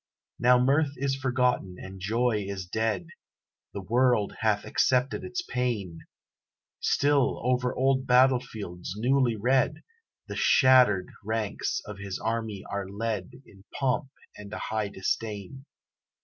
Now 0.39 0.57
mirth 0.57 0.93
is 0.97 1.15
forgotten 1.15 1.75
and 1.79 1.99
joy 2.01 2.43
is 2.49 2.65
dead; 2.65 3.09
The 3.71 3.83
world 3.83 4.35
hath 4.39 4.65
accepted 4.65 5.23
its 5.23 5.43
pain; 5.43 5.99
Still, 6.79 7.39
over 7.43 7.75
old 7.75 8.07
battlefields, 8.07 8.95
newly 8.97 9.35
red, 9.35 9.83
The 10.25 10.35
shattered 10.37 11.11
ranks 11.23 11.81
of 11.85 11.99
his 11.99 12.17
army 12.17 12.65
are 12.67 12.89
led 12.89 13.29
In 13.45 13.63
pomp 13.79 14.09
and 14.35 14.51
a 14.51 14.57
high 14.57 14.87
disdain. 14.87 15.65